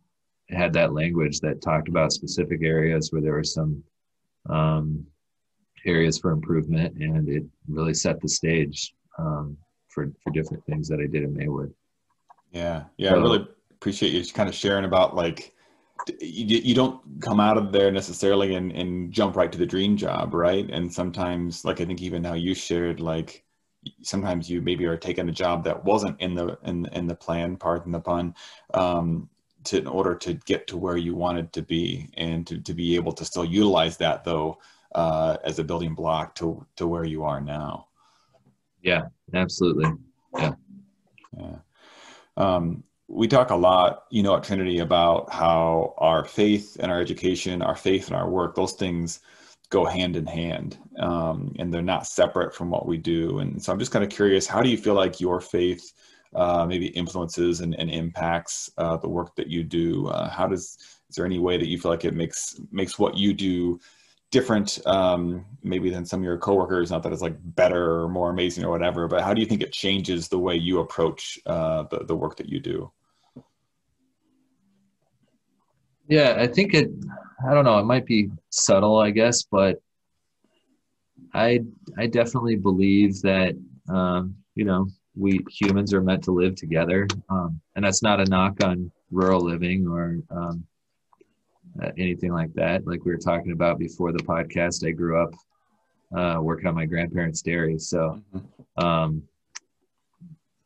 [0.52, 3.82] had that language that talked about specific areas where there were some
[4.48, 5.06] um,
[5.84, 9.56] areas for improvement, and it really set the stage um,
[9.88, 11.72] for for different things that I did in Maywood.
[12.52, 15.54] Yeah, yeah, I really appreciate you kind of sharing about like
[16.20, 19.96] you, you don't come out of there necessarily and, and jump right to the dream
[19.96, 20.68] job, right?
[20.70, 23.44] And sometimes, like I think even how you shared, like
[24.02, 27.56] sometimes you maybe are taking a job that wasn't in the in in the plan,
[27.56, 28.34] pardon the pun,
[28.74, 29.28] um,
[29.64, 32.96] to in order to get to where you wanted to be, and to to be
[32.96, 34.58] able to still utilize that though
[34.94, 37.88] uh, as a building block to to where you are now.
[38.82, 39.02] Yeah,
[39.34, 39.92] absolutely.
[40.38, 40.54] Yeah.
[42.36, 47.00] Um, we talk a lot, you know, at Trinity about how our faith and our
[47.00, 49.20] education, our faith and our work, those things
[49.68, 53.40] go hand in hand um, and they're not separate from what we do.
[53.40, 55.92] And so I'm just kind of curious, how do you feel like your faith
[56.34, 60.06] uh, maybe influences and, and impacts uh, the work that you do?
[60.08, 63.16] Uh, how does, is there any way that you feel like it makes, makes what
[63.16, 63.80] you do
[64.30, 66.90] different um, maybe than some of your coworkers?
[66.90, 69.62] Not that it's like better or more amazing or whatever, but how do you think
[69.62, 72.92] it changes the way you approach uh, the, the work that you do?
[76.08, 76.90] Yeah, I think it,
[77.48, 79.80] I don't know, it might be subtle, I guess, but
[81.32, 81.60] I,
[81.96, 83.54] I definitely believe that,
[83.88, 87.06] um, you know, we humans are meant to live together.
[87.28, 90.64] Um, and that's not a knock on rural living or um,
[91.82, 92.86] uh, anything like that.
[92.86, 95.34] Like we were talking about before the podcast, I grew up
[96.16, 97.78] uh, working on my grandparents' dairy.
[97.78, 98.84] So mm-hmm.
[98.84, 99.22] um,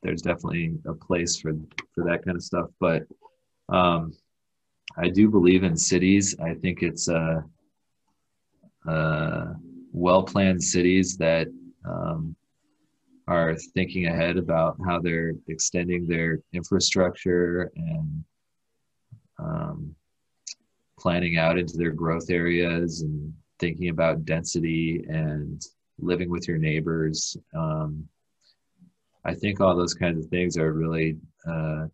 [0.03, 1.53] there's definitely a place for,
[1.95, 2.69] for that kind of stuff.
[2.81, 3.07] But
[3.69, 4.15] um,
[4.97, 6.37] I do believe in cities.
[6.39, 7.41] I think it's uh,
[8.87, 9.55] uh,
[9.93, 11.49] well planned cities that
[11.85, 12.37] um,
[13.27, 18.25] are thinking ahead about how they're extending their infrastructure and
[19.39, 19.95] um,
[20.99, 25.63] planning out into their growth areas and thinking about density and
[25.99, 27.37] living with your neighbors.
[27.55, 28.07] Um,
[29.25, 31.17] I think all those kinds of things are really
[31.49, 31.87] uh,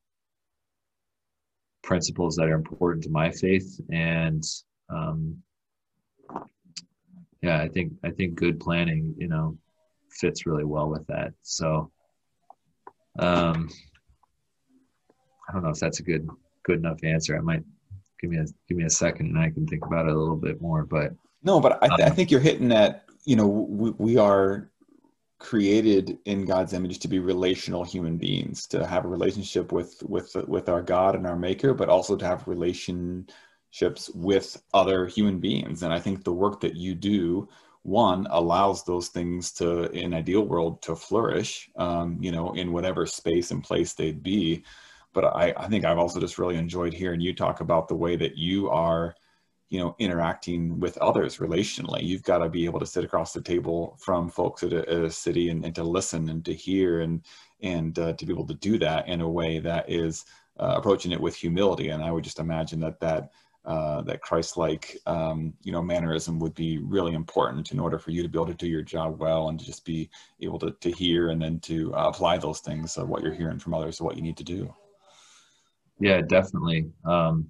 [1.82, 4.44] principles that are important to my faith and
[4.90, 5.36] um,
[7.42, 9.56] yeah i think i think good planning you know
[10.10, 11.90] fits really well with that so
[13.18, 13.68] um
[15.48, 16.28] i don't know if that's a good
[16.64, 17.64] good enough answer i might
[18.20, 20.36] give me a give me a second and i can think about it a little
[20.36, 23.46] bit more but no but i, th- um, I think you're hitting that you know
[23.46, 24.70] we, we are
[25.40, 30.36] created in God's image to be relational human beings, to have a relationship with with
[30.46, 35.82] with our God and our Maker, but also to have relationships with other human beings.
[35.82, 37.48] And I think the work that you do,
[37.82, 41.70] one, allows those things to, in ideal world, to flourish.
[41.76, 44.64] Um, you know, in whatever space and place they'd be.
[45.12, 48.16] But I, I think I've also just really enjoyed hearing you talk about the way
[48.16, 49.14] that you are
[49.70, 53.40] you know interacting with others relationally you've got to be able to sit across the
[53.40, 57.00] table from folks at a, at a city and, and, to listen and to hear
[57.00, 57.24] and
[57.62, 60.24] and uh, to be able to do that in a way that is
[60.58, 63.30] uh, approaching it with humility and i would just imagine that that
[63.64, 68.22] uh, that christ-like um, you know mannerism would be really important in order for you
[68.22, 70.08] to be able to do your job well and to just be
[70.40, 73.58] able to, to hear and then to uh, apply those things of what you're hearing
[73.58, 74.72] from others what you need to do
[75.98, 77.46] yeah definitely um,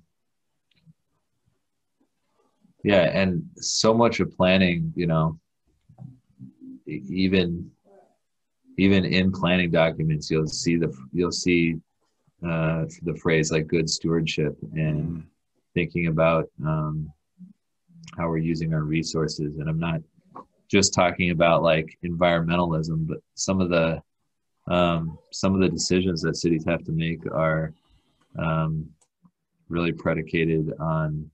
[2.83, 5.39] yeah and so much of planning you know
[6.87, 7.71] even
[8.79, 11.77] even in planning documents you'll see the you'll see
[12.45, 15.23] uh, the phrase like good stewardship and mm.
[15.75, 17.13] Thinking about um,
[18.17, 19.59] how we're using our resources.
[19.59, 20.01] And i'm not
[20.69, 24.01] just talking about like environmentalism but some of the
[24.69, 27.73] um, some of the decisions that cities have to make are
[28.39, 28.89] um,
[29.69, 31.29] really predicated on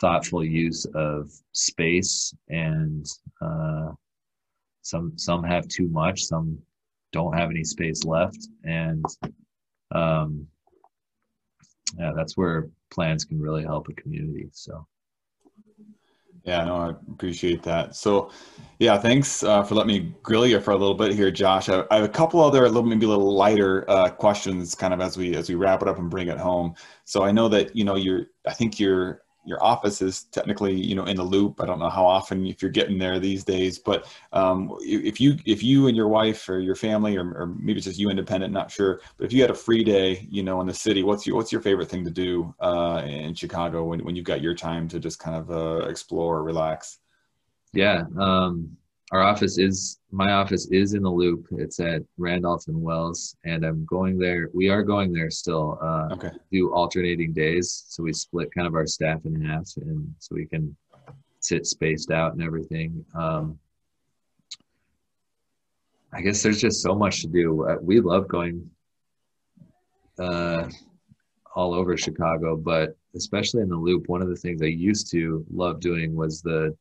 [0.00, 3.06] thoughtful use of space and
[3.40, 3.92] uh,
[4.82, 6.58] some some have too much some
[7.14, 8.48] don't have any space left.
[8.64, 9.04] And
[9.92, 10.46] um,
[11.96, 14.86] yeah that's where plans can really help a community so
[16.44, 17.96] yeah, no, I appreciate that.
[17.96, 18.30] So,
[18.78, 21.70] yeah, thanks uh, for letting me grill you for a little bit here, Josh.
[21.70, 25.00] I, I have a couple other, little maybe a little lighter uh, questions, kind of
[25.00, 26.74] as we as we wrap it up and bring it home.
[27.06, 30.94] So I know that you know you're, I think you're your office is technically you
[30.94, 31.60] know in the loop.
[31.60, 35.36] I don't know how often if you're getting there these days but um, if you
[35.44, 38.52] if you and your wife or your family or, or, maybe it's just you independent
[38.52, 41.26] not sure but if you had a free day you know in the city what's
[41.26, 44.54] your what's your favorite thing to do uh, in chicago when, when you've got your
[44.54, 46.98] time to just kind of uh, explore relax?
[47.72, 48.76] Yeah um,
[49.12, 51.46] our office is my office is in the loop.
[51.52, 56.14] It's at randolph and wells and i'm going there we are going there still uh
[56.14, 56.30] okay.
[56.50, 57.84] do alternating days.
[57.88, 60.74] So we split kind of our staff in half and so we can
[61.40, 63.04] sit spaced out and everything.
[63.14, 63.58] Um
[66.12, 67.68] i guess there's just so much to do.
[67.68, 68.70] Uh, we love going
[70.18, 70.68] uh
[71.56, 75.44] all over chicago but especially in the loop one of the things i used to
[75.52, 76.76] love doing was the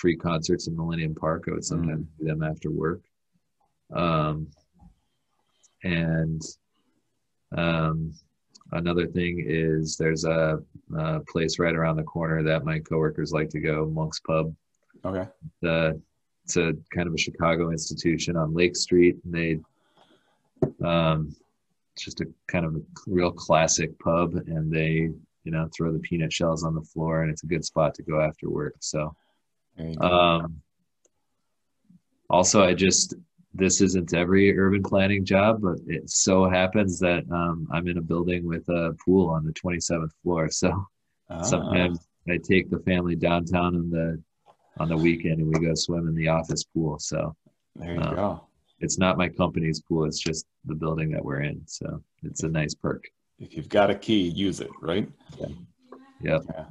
[0.00, 1.44] free concerts in Millennium Park.
[1.48, 2.18] I would sometimes mm.
[2.18, 3.00] do them after work.
[3.94, 4.48] Um,
[5.84, 6.42] and
[7.56, 8.12] um,
[8.72, 10.58] another thing is there's a,
[10.96, 14.54] a, place right around the corner that my coworkers like to go, Monk's Pub.
[15.04, 15.28] Okay.
[15.62, 16.00] The,
[16.44, 19.16] it's a kind of a Chicago institution on Lake Street.
[19.24, 19.58] And they
[20.84, 21.34] um,
[21.98, 25.10] just a kind of a real classic pub, and they
[25.44, 28.02] you know throw the peanut shells on the floor, and it's a good spot to
[28.02, 28.74] go after work.
[28.80, 29.14] So,
[30.00, 30.62] um,
[32.28, 33.14] also, I just
[33.54, 38.02] this isn't every urban planning job, but it so happens that um, I'm in a
[38.02, 40.50] building with a pool on the 27th floor.
[40.50, 40.86] So
[41.30, 41.42] ah.
[41.42, 44.22] sometimes I take the family downtown on the
[44.78, 46.98] on the weekend and we go swim in the office pool.
[46.98, 47.34] So
[47.76, 48.46] there you um, go.
[48.80, 51.62] It's not my company's pool; it's just the building that we're in.
[51.66, 53.04] So it's a nice perk.
[53.38, 54.70] If you've got a key, use it.
[54.82, 55.08] Right.
[55.38, 55.46] Yeah.
[56.20, 56.42] Yep.
[56.50, 56.64] Yeah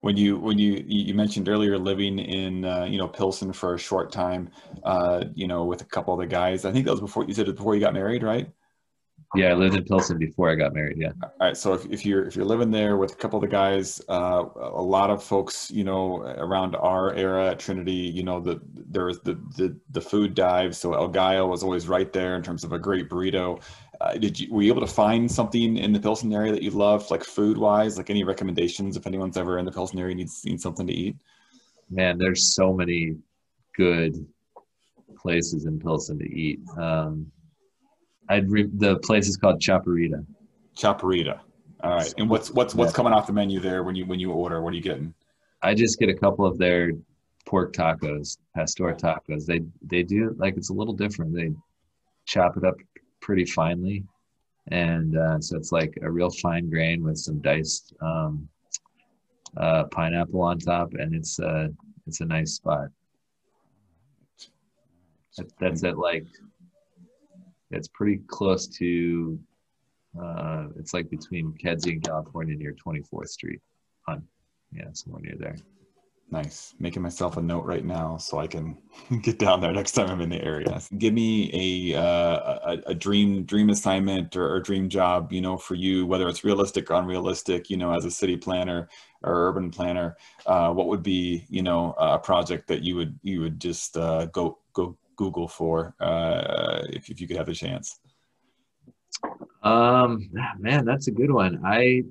[0.00, 3.78] when you when you you mentioned earlier living in uh, you know Pilsen for a
[3.78, 4.50] short time,
[4.84, 6.64] uh, you know, with a couple of the guys.
[6.64, 8.50] I think that was before you said it before you got married, right?
[9.36, 10.96] Yeah, I lived in Pilsen before I got married.
[10.98, 11.12] Yeah.
[11.22, 11.56] All right.
[11.56, 14.44] So if, if you're if you're living there with a couple of the guys, uh,
[14.56, 19.04] a lot of folks, you know, around our era at Trinity, you know, the there
[19.04, 20.74] was the the the food dive.
[20.74, 23.62] So El Gallo was always right there in terms of a great burrito.
[24.00, 26.70] Uh, did you were you able to find something in the Pilsen area that you
[26.70, 27.98] loved, like food wise?
[27.98, 31.16] Like any recommendations if anyone's ever in the Pilsen area needs needs something to eat?
[31.90, 33.16] Man, there's so many
[33.76, 34.26] good
[35.16, 36.60] places in Pilsen to eat.
[36.78, 37.30] Um,
[38.30, 40.24] I'd re- the place is called Chaparita.
[40.76, 41.40] Chaparita.
[41.82, 42.14] All right.
[42.16, 44.62] And what's what's what's coming off the menu there when you when you order?
[44.62, 45.12] What are you getting?
[45.62, 46.92] I just get a couple of their
[47.44, 49.44] pork tacos, pastor tacos.
[49.44, 51.34] They they do like it's a little different.
[51.34, 51.52] They
[52.24, 52.76] chop it up
[53.20, 54.04] pretty finely,
[54.68, 58.48] and uh, so it's like a real fine grain with some diced um,
[59.56, 61.68] uh, pineapple on top, and it's uh,
[62.06, 62.88] it's a nice spot.
[65.36, 66.26] That, that's at like
[67.70, 69.38] it's pretty close to
[70.20, 73.60] uh, it's like between Kedzie and California near 24th Street.
[74.08, 74.26] On
[74.72, 75.56] yeah, somewhere near there.
[76.32, 76.74] Nice.
[76.78, 78.78] Making myself a note right now so I can
[79.22, 80.80] get down there next time I'm in the area.
[80.96, 85.56] Give me a uh, a, a, dream dream assignment or, or, dream job, you know,
[85.56, 88.88] for you, whether it's realistic or unrealistic, you know, as a city planner
[89.24, 90.16] or urban planner.
[90.46, 94.26] Uh, what would be, you know, a project that you would you would just uh,
[94.26, 97.98] go go Google for uh, if if you could have the chance?
[99.64, 101.60] Um, man, that's a good one.
[101.64, 102.04] I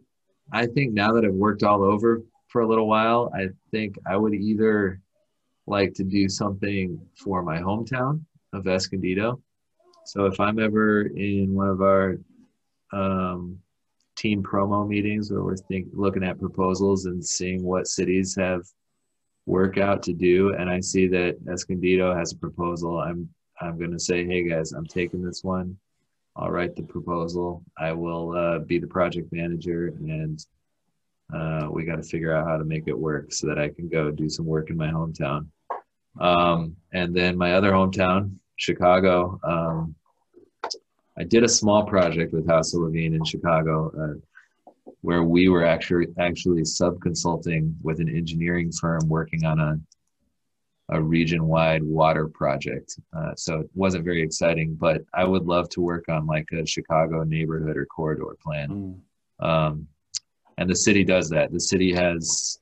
[0.52, 4.18] I think now that I've worked all over for a little while, I think I
[4.18, 5.00] would either
[5.68, 8.22] like to do something for my hometown
[8.54, 9.42] of Escondido.
[10.06, 12.18] So if I'm ever in one of our
[12.92, 13.60] um,
[14.16, 18.64] team promo meetings where we're think, looking at proposals and seeing what cities have
[19.46, 23.30] work out to do, and I see that Escondido has a proposal, I'm
[23.62, 25.78] I'm going to say, hey guys, I'm taking this one.
[26.36, 27.62] I'll write the proposal.
[27.78, 30.40] I will uh, be the project manager, and
[31.34, 33.88] uh, we got to figure out how to make it work so that I can
[33.88, 35.48] go do some work in my hometown.
[36.20, 39.40] Um, and then my other hometown, Chicago.
[39.44, 39.96] Um,
[41.18, 46.08] I did a small project with Houseal Lavigne in Chicago, uh, where we were actually
[46.18, 49.80] actually sub consulting with an engineering firm working on a
[50.92, 53.00] a region wide water project.
[53.16, 56.66] Uh, so it wasn't very exciting, but I would love to work on like a
[56.66, 59.02] Chicago neighborhood or corridor plan.
[59.40, 59.46] Mm.
[59.46, 59.88] Um,
[60.60, 61.54] and the city does that.
[61.54, 62.60] The city has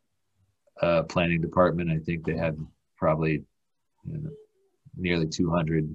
[0.81, 1.89] a planning department.
[1.89, 2.55] I think they have
[2.95, 3.43] probably
[4.05, 4.29] you know,
[4.95, 5.93] nearly 200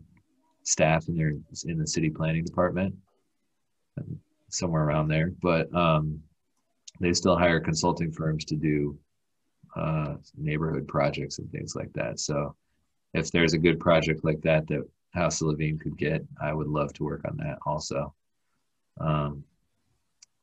[0.64, 1.28] staff in their
[1.64, 2.92] in the city planning department,
[4.50, 5.30] somewhere around there.
[5.40, 6.20] But um,
[6.98, 8.98] they still hire consulting firms to do
[9.76, 12.18] uh, neighborhood projects and things like that.
[12.18, 12.56] So
[13.14, 14.84] if there's a good project like that that
[15.14, 18.12] Houseal Lavigne could get, I would love to work on that also.
[19.00, 19.44] Um,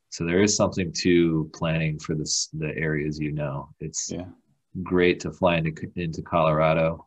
[0.09, 3.69] so there is something to planning for this the areas you know.
[3.79, 4.25] It's yeah.
[4.83, 7.05] great to fly into into Colorado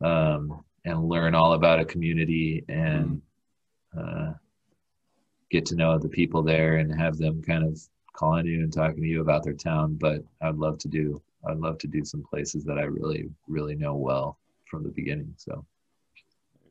[0.00, 3.20] um, and learn all about a community and
[3.98, 4.32] uh,
[5.50, 7.80] get to know the people there and have them kind of
[8.14, 9.94] calling you and talking to you about their town.
[10.00, 13.74] But I'd love to do I'd love to do some places that I really really
[13.74, 15.34] know well from the beginning.
[15.36, 15.66] So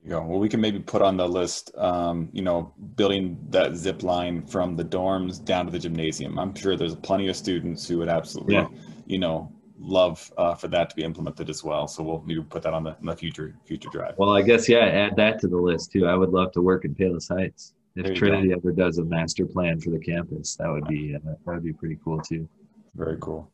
[0.03, 0.21] you go.
[0.23, 4.45] Well, we can maybe put on the list, um, you know, building that zip line
[4.45, 6.39] from the dorms down to the gymnasium.
[6.39, 8.67] I'm sure there's plenty of students who would absolutely, yeah.
[9.05, 11.87] you know, love uh, for that to be implemented as well.
[11.87, 14.15] So we'll maybe put that on the, on the future future drive.
[14.17, 16.05] Well, I guess yeah, add that to the list too.
[16.05, 17.73] I would love to work in Palos Heights.
[17.95, 18.55] If Trinity go.
[18.55, 21.73] ever does a master plan for the campus, that would be uh, that would be
[21.73, 22.47] pretty cool too.
[22.95, 23.51] Very cool.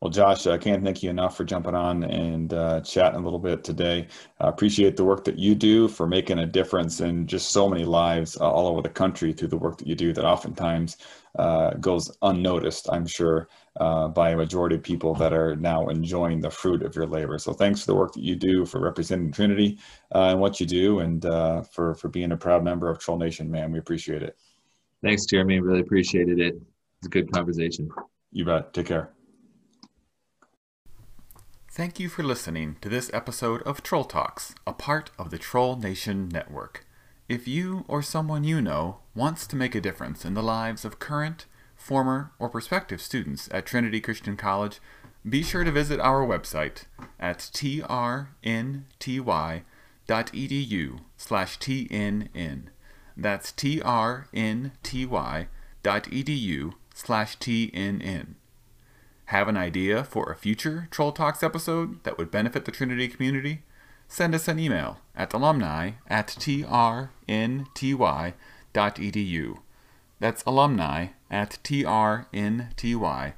[0.00, 3.38] Well, Josh, I can't thank you enough for jumping on and uh, chatting a little
[3.38, 4.08] bit today.
[4.38, 7.84] I appreciate the work that you do for making a difference in just so many
[7.84, 10.98] lives uh, all over the country through the work that you do that oftentimes
[11.38, 13.48] uh, goes unnoticed, I'm sure,
[13.80, 17.38] uh, by a majority of people that are now enjoying the fruit of your labor.
[17.38, 19.78] So thanks for the work that you do for representing Trinity
[20.14, 23.18] uh, and what you do and uh, for, for being a proud member of Troll
[23.18, 23.72] Nation, man.
[23.72, 24.36] We appreciate it.
[25.02, 25.60] Thanks, Jeremy.
[25.60, 26.54] Really appreciated it.
[26.98, 27.88] It's a good conversation.
[28.32, 28.72] You bet.
[28.72, 29.10] Take care.
[31.74, 35.74] Thank you for listening to this episode of Troll Talks, a part of the Troll
[35.74, 36.86] Nation Network.
[37.28, 41.00] If you or someone you know wants to make a difference in the lives of
[41.00, 44.78] current, former, or prospective students at Trinity Christian College,
[45.28, 46.84] be sure to visit our website
[47.18, 48.84] at trnty.edu
[51.16, 52.62] slash tnn.
[53.16, 54.70] That's trnty.edu
[56.94, 58.34] slash tnn.
[59.26, 63.62] Have an idea for a future Troll Talks episode that would benefit the Trinity community?
[64.06, 67.16] Send us an email at alumni at trnty.edu.
[70.20, 73.34] That's alumni at trnty.edu.